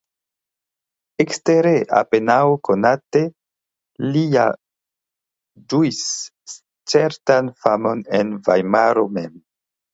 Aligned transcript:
Ekstere 1.23 1.73
apenaŭ 1.99 2.37
konate 2.69 3.21
li 4.09 4.25
ja 4.37 4.47
ĝuis 5.75 6.03
certan 6.95 7.55
famon 7.67 8.05
en 8.23 8.37
Vajmaro 8.51 9.09
mem. 9.21 9.41